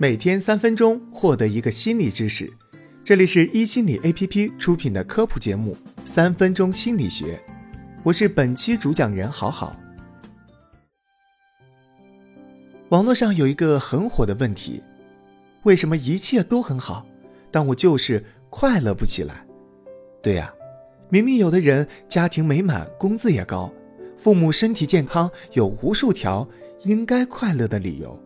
[0.00, 2.48] 每天三分钟，获得一个心理知识。
[3.02, 7.34] 这里是一心理 APP 出品的科普节目《三分钟心理学》，
[8.04, 9.74] 我是本期主讲人好好。
[12.90, 14.80] 网络上有一个很火的问题：
[15.64, 17.04] 为什么一切都很好，
[17.50, 19.44] 但我就是快乐不起来？
[20.22, 20.54] 对呀，
[21.08, 23.68] 明明有的人家庭美满，工资也高，
[24.16, 26.48] 父母身体健康，有无数条
[26.84, 28.16] 应该快乐的理由，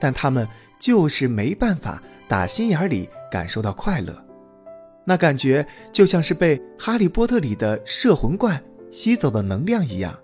[0.00, 0.48] 但他们。
[0.78, 4.24] 就是没办法打心眼里感受到快乐，
[5.04, 10.16] 那感觉就像是被《哈利波特》里的摄魂怪吸走的能量一样，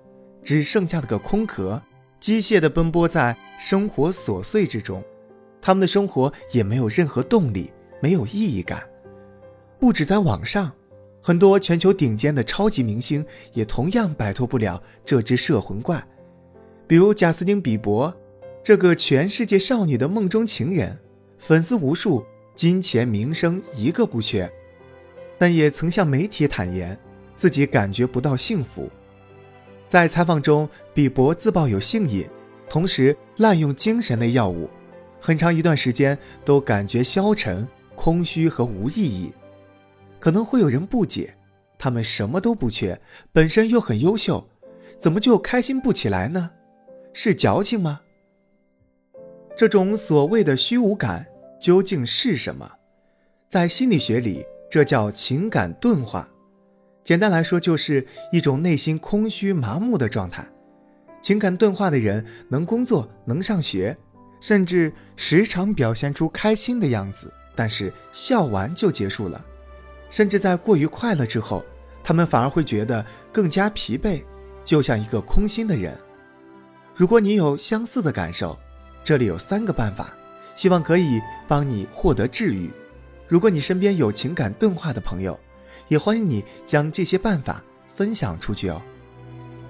[0.42, 1.82] 只剩下了个空壳，
[2.20, 5.02] 机械的奔波在生活琐碎之中，
[5.60, 8.82] 他们的生活也没有任何动力，没有意义感。
[9.78, 10.70] 不止在网上，
[11.20, 16.06] 很多全球顶尖的超级明星也同样摆脱不了这只摄魂怪，
[16.86, 18.14] 比如贾斯汀·比伯。
[18.64, 20.98] 这个全世界少女的梦中情人，
[21.36, 24.50] 粉丝无数，金钱名声一个不缺，
[25.36, 26.98] 但也曾向媒体坦言
[27.36, 28.88] 自己感觉不到幸福。
[29.86, 32.26] 在采访中，比伯自曝有性瘾，
[32.70, 34.70] 同时滥用精神类药物，
[35.20, 39.30] 很长一段时间都感觉消沉、空虚和无意义。
[40.18, 41.36] 可能会有人不解，
[41.78, 42.98] 他们什么都不缺，
[43.30, 44.48] 本身又很优秀，
[44.98, 46.50] 怎么就开心不起来呢？
[47.12, 48.00] 是矫情吗？
[49.56, 51.24] 这种所谓的虚无感
[51.60, 52.68] 究竟是什么？
[53.48, 56.28] 在心理学里，这叫情感钝化。
[57.04, 60.44] 简单来说，就是一种内心空虚麻木的状态。
[61.22, 63.96] 情感钝化的人能工作，能上学，
[64.40, 69.42] 甚至时常表现出开心的样子，但是笑完就结束了。
[70.10, 71.64] 甚至在过于快乐之后，
[72.02, 74.24] 他们反而会觉得更加疲惫，
[74.64, 75.96] 就像一个空心的人。
[76.96, 78.58] 如果你有相似的感受，
[79.04, 80.14] 这里有三个办法，
[80.56, 82.70] 希望可以帮你获得治愈。
[83.28, 85.38] 如果你身边有情感钝化的朋友，
[85.88, 87.62] 也欢迎你将这些办法
[87.94, 88.80] 分享出去哦。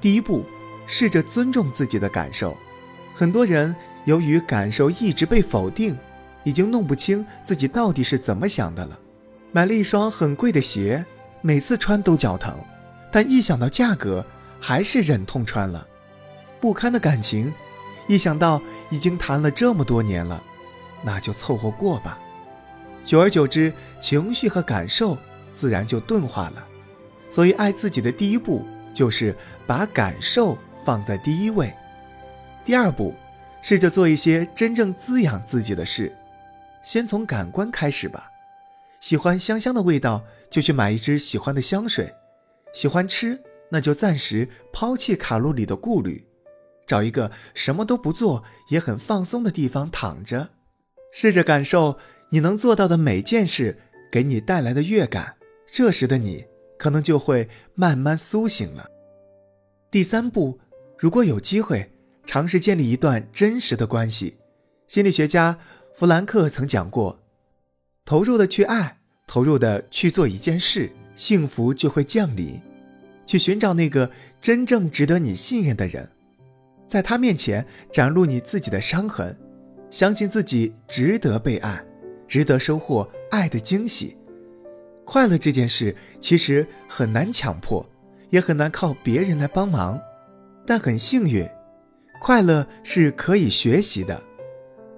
[0.01, 0.45] 第一步，
[0.87, 2.57] 试着尊重自己的感受。
[3.13, 3.75] 很多人
[4.05, 5.97] 由于感受一直被否定，
[6.45, 8.99] 已经弄不清自己到底是怎么想的了。
[9.51, 11.05] 买了一双很贵的鞋，
[11.41, 12.55] 每次穿都脚疼，
[13.11, 14.25] 但一想到价格，
[14.61, 15.85] 还是忍痛穿了。
[16.61, 17.53] 不堪的感情。
[18.07, 18.61] 一想到
[18.95, 20.41] 已经谈了这么多年了，
[21.03, 22.17] 那就凑合过吧。
[23.05, 25.19] 久而久之，情绪和感受
[25.53, 26.65] 自然就钝化了。
[27.29, 31.75] 所以，爱自己的第一步就是把感受放在第一位。
[32.65, 33.13] 第二步，
[33.63, 36.15] 试着做一些真正滋养自己的事。
[36.85, 38.31] 先从感官开始吧。
[39.01, 42.07] 喜欢香香的味道，就去买一支喜欢的香水；
[42.73, 46.25] 喜欢吃，那就暂时抛弃卡路里的顾虑。
[46.87, 50.51] 找一个什么都不做也很放松的地方躺着，
[51.13, 51.99] 试着感受
[52.31, 53.79] 你能做到的每件事
[54.11, 55.35] 给你带来的悦感。
[55.67, 56.45] 这时的你
[56.79, 58.89] 可能就会慢慢苏醒了。
[59.91, 60.59] 第三步，
[60.99, 61.93] 如果有机会，
[62.27, 64.37] 尝试建立一段真实的关系。
[64.87, 65.59] 心理学家
[65.95, 67.19] 弗兰克曾讲过
[68.05, 72.61] ：“投入的去爱，投入的去做一件事，幸福就会降临。”
[73.27, 76.11] 去寻找那个真正值得你信任的人。
[76.87, 79.37] 在他面前展露你自己的伤痕，
[79.91, 81.85] 相信自己值得被爱，
[82.29, 84.17] 值得收获爱的惊喜。
[85.05, 87.85] 快乐这件事其实很难强迫，
[88.31, 90.01] 也很难靠别人来帮忙，
[90.67, 91.49] 但很幸运，
[92.21, 94.23] 快乐是可以学习的，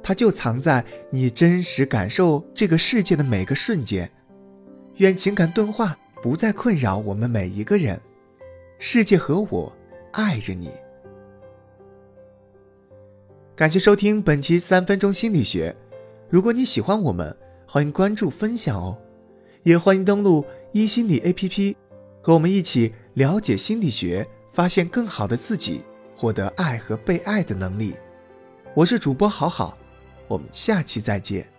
[0.02, 4.10] 它就藏在你真实感受这个世界的每个瞬间。
[4.96, 8.00] 愿情感钝化不再困扰我们每一个人，
[8.78, 9.76] 世界和我
[10.12, 10.70] 爱着你。
[13.56, 15.74] 感谢收听本期三分钟心理学。
[16.28, 17.34] 如果你喜欢我们，
[17.66, 18.98] 欢迎关注分享哦，
[19.62, 21.74] 也欢迎登录一心理 APP，
[22.20, 25.80] 和我们一起了解心理学，发现更好的自己，
[26.14, 27.96] 获得爱和被爱的能力。
[28.74, 29.78] 我是主播好好，
[30.28, 31.55] 我们下期再见。